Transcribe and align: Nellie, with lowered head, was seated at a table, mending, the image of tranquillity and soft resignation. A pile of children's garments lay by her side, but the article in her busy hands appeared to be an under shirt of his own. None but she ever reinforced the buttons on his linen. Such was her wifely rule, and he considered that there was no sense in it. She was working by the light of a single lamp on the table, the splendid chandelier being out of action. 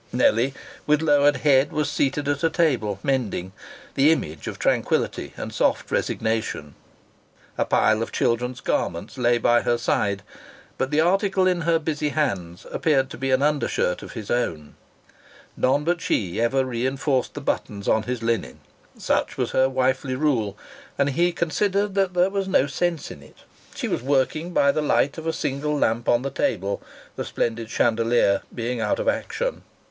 Nellie, 0.11 0.55
with 0.87 1.03
lowered 1.03 1.35
head, 1.45 1.71
was 1.71 1.87
seated 1.87 2.27
at 2.27 2.43
a 2.43 2.49
table, 2.49 2.97
mending, 3.03 3.51
the 3.93 4.11
image 4.11 4.47
of 4.47 4.57
tranquillity 4.57 5.31
and 5.37 5.53
soft 5.53 5.91
resignation. 5.91 6.73
A 7.55 7.65
pile 7.65 8.01
of 8.01 8.11
children's 8.11 8.61
garments 8.61 9.15
lay 9.19 9.37
by 9.37 9.61
her 9.61 9.77
side, 9.77 10.23
but 10.79 10.89
the 10.89 11.01
article 11.01 11.45
in 11.45 11.61
her 11.61 11.77
busy 11.77 12.09
hands 12.09 12.65
appeared 12.71 13.11
to 13.11 13.17
be 13.19 13.29
an 13.29 13.43
under 13.43 13.67
shirt 13.67 14.01
of 14.01 14.13
his 14.13 14.31
own. 14.31 14.73
None 15.55 15.83
but 15.83 16.01
she 16.01 16.41
ever 16.41 16.65
reinforced 16.65 17.35
the 17.35 17.39
buttons 17.41 17.87
on 17.87 18.01
his 18.01 18.23
linen. 18.23 18.59
Such 18.97 19.37
was 19.37 19.51
her 19.51 19.69
wifely 19.69 20.15
rule, 20.15 20.57
and 20.97 21.11
he 21.11 21.31
considered 21.31 21.93
that 21.93 22.15
there 22.15 22.31
was 22.31 22.47
no 22.47 22.65
sense 22.65 23.11
in 23.11 23.21
it. 23.21 23.37
She 23.75 23.87
was 23.87 24.01
working 24.01 24.51
by 24.51 24.71
the 24.71 24.81
light 24.81 25.19
of 25.19 25.27
a 25.27 25.31
single 25.31 25.77
lamp 25.77 26.09
on 26.09 26.23
the 26.23 26.31
table, 26.31 26.81
the 27.15 27.23
splendid 27.23 27.69
chandelier 27.69 28.41
being 28.55 28.81
out 28.81 28.97
of 28.97 29.07
action. 29.07 29.61